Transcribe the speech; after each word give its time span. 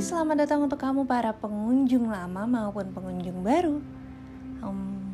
selamat 0.00 0.48
datang 0.48 0.64
untuk 0.64 0.80
kamu 0.80 1.04
para 1.04 1.28
pengunjung 1.36 2.08
lama 2.08 2.48
maupun 2.48 2.88
pengunjung 2.88 3.44
baru. 3.44 3.84
Um, 4.64 5.12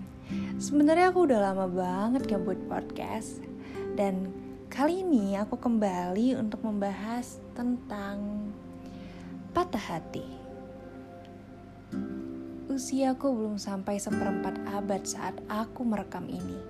Sebenarnya 0.63 1.11
aku 1.11 1.27
udah 1.27 1.43
lama 1.43 1.67
banget 1.67 2.31
gak 2.31 2.47
buat 2.47 2.59
podcast 2.71 3.43
dan 3.99 4.31
kali 4.71 5.03
ini 5.03 5.35
aku 5.35 5.59
kembali 5.59 6.39
untuk 6.39 6.63
membahas 6.63 7.43
tentang 7.59 8.47
patah 9.51 9.83
hati. 9.83 10.23
Usiaku 12.71 13.27
belum 13.27 13.59
sampai 13.59 13.99
seperempat 13.99 14.55
abad 14.71 15.03
saat 15.03 15.35
aku 15.51 15.83
merekam 15.83 16.31
ini. 16.31 16.63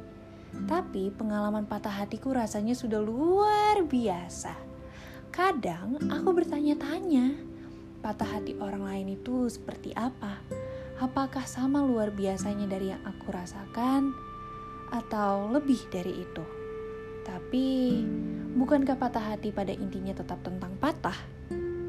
Tapi 0.64 1.12
pengalaman 1.12 1.68
patah 1.68 1.92
hatiku 1.92 2.32
rasanya 2.32 2.72
sudah 2.72 2.96
luar 2.96 3.84
biasa. 3.84 4.56
Kadang 5.28 6.00
aku 6.08 6.32
bertanya-tanya, 6.32 7.45
patah 8.06 8.38
hati 8.38 8.54
orang 8.62 8.86
lain 8.86 9.18
itu 9.18 9.50
seperti 9.50 9.90
apa? 9.98 10.38
Apakah 11.02 11.42
sama 11.42 11.82
luar 11.82 12.14
biasanya 12.14 12.70
dari 12.70 12.94
yang 12.94 13.02
aku 13.02 13.34
rasakan, 13.34 14.14
atau 14.94 15.50
lebih 15.50 15.90
dari 15.90 16.22
itu? 16.22 16.44
Tapi, 17.26 17.66
bukankah 18.54 18.94
patah 18.94 19.34
hati 19.34 19.50
pada 19.50 19.74
intinya 19.74 20.14
tetap 20.14 20.38
tentang 20.46 20.78
patah? 20.78 21.18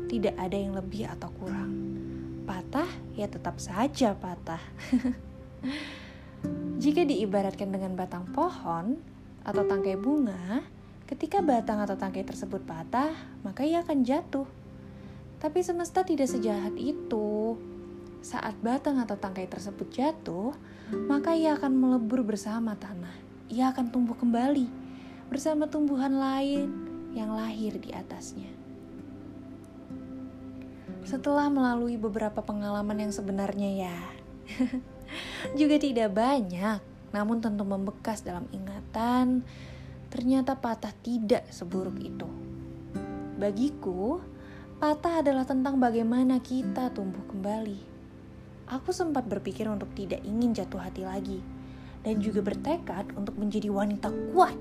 Tidak 0.10 0.34
ada 0.34 0.58
yang 0.58 0.74
lebih 0.74 1.06
atau 1.06 1.30
kurang. 1.38 1.70
Patah 2.50 2.90
ya 3.14 3.30
tetap 3.30 3.62
saja 3.62 4.18
patah. 4.18 4.64
Jika 6.82 7.06
diibaratkan 7.06 7.70
dengan 7.70 7.94
batang 7.94 8.26
pohon 8.34 8.98
atau 9.46 9.62
tangkai 9.70 9.94
bunga, 10.02 10.66
ketika 11.06 11.46
batang 11.46 11.78
atau 11.78 11.94
tangkai 11.94 12.26
tersebut 12.26 12.66
patah, 12.66 13.14
maka 13.46 13.62
ia 13.62 13.86
akan 13.86 14.02
jatuh. 14.02 14.57
Tapi 15.38 15.62
semesta 15.62 16.02
tidak 16.02 16.30
sejahat 16.30 16.74
itu. 16.78 17.58
Saat 18.26 18.58
batang 18.66 18.98
atau 18.98 19.14
tangkai 19.14 19.46
tersebut 19.46 19.88
jatuh, 19.94 20.58
maka 21.06 21.38
ia 21.38 21.54
akan 21.54 21.74
melebur 21.78 22.26
bersama 22.26 22.74
tanah. 22.74 23.14
Ia 23.54 23.72
akan 23.72 23.94
tumbuh 23.94 24.18
kembali 24.18 24.68
bersama 25.30 25.70
tumbuhan 25.70 26.18
lain 26.18 26.68
yang 27.14 27.32
lahir 27.38 27.78
di 27.78 27.94
atasnya. 27.94 28.50
Setelah 31.08 31.48
melalui 31.48 31.96
beberapa 31.96 32.44
pengalaman 32.44 33.08
yang 33.08 33.14
sebenarnya 33.16 33.88
ya, 33.88 33.98
juga 35.60 35.80
tidak 35.80 36.12
banyak, 36.12 36.84
namun 37.16 37.40
tentu 37.40 37.64
membekas 37.64 38.26
dalam 38.28 38.44
ingatan, 38.52 39.46
ternyata 40.12 40.60
patah 40.60 40.92
tidak 41.00 41.48
seburuk 41.48 41.96
itu. 42.04 42.28
Bagiku, 43.40 44.20
Patah 44.78 45.26
adalah 45.26 45.42
tentang 45.42 45.82
bagaimana 45.82 46.38
kita 46.38 46.94
tumbuh 46.94 47.26
kembali. 47.26 47.82
Aku 48.70 48.94
sempat 48.94 49.26
berpikir 49.26 49.66
untuk 49.66 49.90
tidak 49.98 50.22
ingin 50.22 50.54
jatuh 50.54 50.78
hati 50.78 51.02
lagi, 51.02 51.42
dan 52.06 52.22
juga 52.22 52.46
bertekad 52.46 53.10
untuk 53.18 53.34
menjadi 53.42 53.74
wanita 53.74 54.14
kuat 54.30 54.54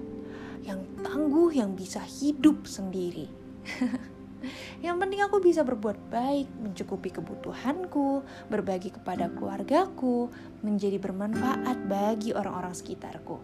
yang 0.65 0.81
tangguh 1.05 1.53
yang 1.53 1.77
bisa 1.77 2.01
hidup 2.01 2.65
sendiri. 2.65 3.29
yang 4.89 4.97
penting 4.97 5.21
aku 5.21 5.37
bisa 5.37 5.61
berbuat 5.61 6.09
baik, 6.09 6.49
mencukupi 6.65 7.13
kebutuhanku, 7.13 8.25
berbagi 8.49 8.97
kepada 8.97 9.29
keluargaku, 9.29 10.33
menjadi 10.65 10.97
bermanfaat 10.97 11.77
bagi 11.93 12.33
orang-orang 12.33 12.73
sekitarku. 12.73 13.37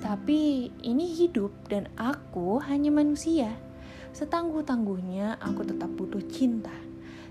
Tapi 0.00 0.72
ini 0.80 1.12
hidup 1.12 1.52
dan 1.68 1.92
aku 2.00 2.56
hanya 2.64 2.88
manusia 2.88 3.67
Setangguh-tangguhnya 4.12 5.40
aku 5.40 5.64
tetap 5.64 5.90
butuh 5.94 6.22
cinta. 6.28 6.72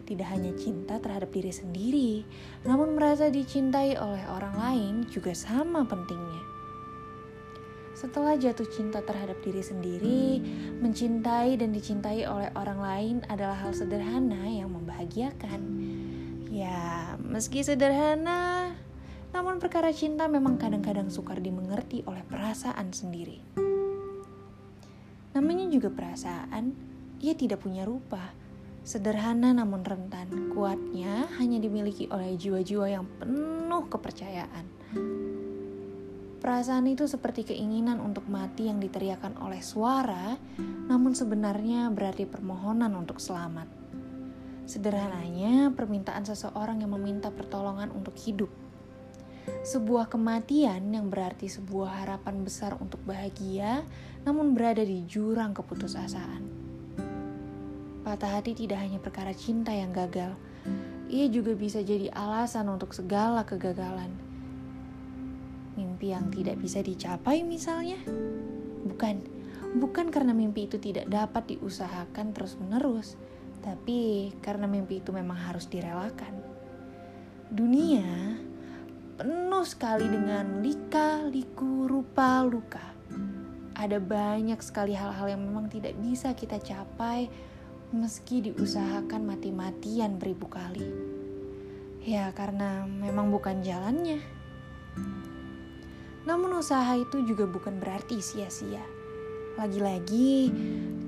Tidak 0.07 0.23
hanya 0.23 0.55
cinta 0.55 1.03
terhadap 1.03 1.35
diri 1.35 1.51
sendiri, 1.51 2.23
namun 2.63 2.95
merasa 2.95 3.27
dicintai 3.27 3.99
oleh 3.99 4.23
orang 4.31 4.55
lain 4.55 4.93
juga 5.11 5.35
sama 5.35 5.83
pentingnya. 5.83 6.57
Setelah 7.91 8.37
jatuh 8.37 8.69
cinta 8.71 9.01
terhadap 9.01 9.41
diri 9.41 9.59
sendiri, 9.59 10.39
mencintai 10.79 11.57
dan 11.57 11.73
dicintai 11.73 12.29
oleh 12.29 12.53
orang 12.53 12.79
lain 12.79 13.15
adalah 13.25 13.57
hal 13.57 13.73
sederhana 13.73 14.45
yang 14.47 14.69
membahagiakan. 14.69 15.59
Ya, 16.47 17.17
meski 17.19 17.65
sederhana, 17.65 18.77
namun 19.35 19.59
perkara 19.59 19.91
cinta 19.91 20.29
memang 20.31 20.55
kadang-kadang 20.55 21.11
sukar 21.11 21.41
dimengerti 21.43 22.05
oleh 22.07 22.23
perasaan 22.23 22.95
sendiri. 22.95 23.66
Namanya 25.37 25.69
juga 25.69 25.93
perasaan, 25.93 26.73
ia 27.21 27.37
tidak 27.37 27.61
punya 27.61 27.85
rupa. 27.85 28.33
Sederhana 28.81 29.53
namun 29.53 29.85
rentan, 29.85 30.49
kuatnya 30.49 31.29
hanya 31.37 31.61
dimiliki 31.61 32.09
oleh 32.09 32.33
jiwa-jiwa 32.33 32.89
yang 32.89 33.05
penuh 33.21 33.85
kepercayaan. 33.85 34.65
Perasaan 36.41 36.89
itu 36.89 37.05
seperti 37.05 37.53
keinginan 37.53 38.01
untuk 38.01 38.25
mati 38.25 38.65
yang 38.65 38.81
diteriakan 38.81 39.37
oleh 39.37 39.61
suara, 39.61 40.33
namun 40.89 41.13
sebenarnya 41.13 41.93
berarti 41.93 42.25
permohonan 42.25 42.97
untuk 42.97 43.21
selamat. 43.21 43.69
Sederhananya, 44.65 45.69
permintaan 45.77 46.25
seseorang 46.25 46.81
yang 46.81 46.97
meminta 46.97 47.29
pertolongan 47.29 47.93
untuk 47.93 48.17
hidup 48.17 48.49
sebuah 49.63 50.11
kematian 50.11 50.91
yang 50.91 51.07
berarti 51.11 51.47
sebuah 51.47 52.03
harapan 52.03 52.43
besar 52.43 52.75
untuk 52.79 52.99
bahagia, 53.03 53.83
namun 54.23 54.55
berada 54.55 54.83
di 54.83 55.03
jurang 55.07 55.55
keputusasaan. 55.55 56.43
Patah 58.07 58.39
hati 58.39 58.55
tidak 58.55 58.79
hanya 58.79 59.03
perkara 59.03 59.35
cinta 59.35 59.75
yang 59.75 59.91
gagal, 59.91 60.31
ia 61.07 61.27
juga 61.31 61.55
bisa 61.55 61.79
jadi 61.83 62.11
alasan 62.11 62.67
untuk 62.71 62.91
segala 62.95 63.43
kegagalan. 63.43 64.11
Mimpi 65.75 66.11
yang 66.15 66.31
tidak 66.31 66.59
bisa 66.59 66.79
dicapai, 66.79 67.43
misalnya, 67.43 67.99
bukan 68.87 69.23
bukan 69.75 70.07
karena 70.07 70.31
mimpi 70.31 70.71
itu 70.71 70.79
tidak 70.79 71.11
dapat 71.11 71.55
diusahakan 71.55 72.31
terus-menerus, 72.31 73.19
tapi 73.59 74.31
karena 74.39 74.65
mimpi 74.65 75.03
itu 75.03 75.11
memang 75.11 75.35
harus 75.35 75.67
direlakan. 75.67 76.39
Dunia 77.51 78.36
penuh 79.17 79.65
sekali 79.65 80.05
dengan 80.05 80.61
lika, 80.61 81.25
liku, 81.25 81.89
rupa, 81.89 82.45
luka. 82.45 82.85
Ada 83.73 83.97
banyak 83.97 84.61
sekali 84.61 84.93
hal-hal 84.93 85.33
yang 85.33 85.41
memang 85.41 85.73
tidak 85.73 85.97
bisa 85.97 86.37
kita 86.37 86.61
capai 86.61 87.25
meski 87.89 88.45
diusahakan 88.45 89.25
mati-matian 89.25 90.21
beribu 90.21 90.45
kali. 90.45 90.85
Ya, 92.05 92.29
karena 92.37 92.85
memang 92.85 93.33
bukan 93.33 93.65
jalannya. 93.65 94.21
Namun 96.29 96.61
usaha 96.61 96.93
itu 96.93 97.25
juga 97.25 97.49
bukan 97.49 97.81
berarti 97.81 98.21
sia-sia. 98.21 98.85
Lagi-lagi 99.57 100.53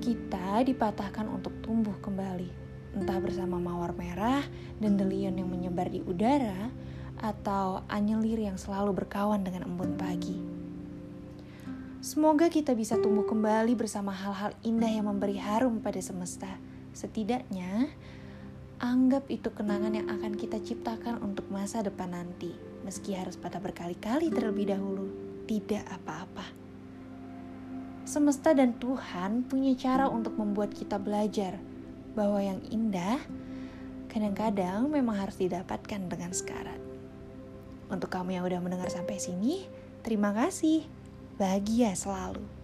kita 0.02 0.66
dipatahkan 0.66 1.30
untuk 1.30 1.54
tumbuh 1.62 1.94
kembali. 2.02 2.58
Entah 2.98 3.22
bersama 3.22 3.62
mawar 3.62 3.94
merah 3.94 4.42
dan 4.82 4.98
delion 4.98 5.38
yang 5.38 5.46
menyebar 5.46 5.86
di 5.86 6.02
udara, 6.02 6.74
atau 7.20 7.84
anyelir 7.92 8.40
yang 8.40 8.56
selalu 8.56 9.04
berkawan 9.04 9.44
dengan 9.44 9.68
embun 9.68 9.94
pagi. 10.00 10.40
Semoga 12.00 12.48
kita 12.48 12.72
bisa 12.72 12.96
tumbuh 12.96 13.28
kembali 13.28 13.76
bersama 13.76 14.08
hal-hal 14.08 14.56
indah 14.64 14.88
yang 14.88 15.04
memberi 15.04 15.36
harum 15.36 15.84
pada 15.84 16.00
semesta. 16.00 16.48
Setidaknya, 16.96 17.92
anggap 18.80 19.28
itu 19.28 19.52
kenangan 19.52 19.92
yang 19.92 20.08
akan 20.08 20.32
kita 20.32 20.56
ciptakan 20.64 21.20
untuk 21.20 21.44
masa 21.52 21.84
depan 21.84 22.16
nanti. 22.16 22.56
Meski 22.88 23.12
harus 23.12 23.36
patah 23.36 23.60
berkali-kali 23.60 24.32
terlebih 24.32 24.72
dahulu, 24.72 25.12
tidak 25.44 25.84
apa-apa. 25.92 26.48
Semesta 28.08 28.56
dan 28.56 28.80
Tuhan 28.80 29.44
punya 29.44 29.76
cara 29.76 30.08
untuk 30.08 30.40
membuat 30.40 30.72
kita 30.72 30.96
belajar 30.96 31.60
bahwa 32.16 32.40
yang 32.40 32.64
indah 32.72 33.20
kadang-kadang 34.08 34.90
memang 34.90 35.20
harus 35.20 35.36
didapatkan 35.36 36.00
dengan 36.08 36.32
sekarat. 36.34 36.89
Untuk 37.90 38.06
kamu 38.06 38.38
yang 38.38 38.46
udah 38.46 38.62
mendengar 38.62 38.86
sampai 38.86 39.18
sini, 39.18 39.66
terima 40.06 40.30
kasih. 40.30 40.86
Bahagia 41.34 41.90
selalu. 41.98 42.59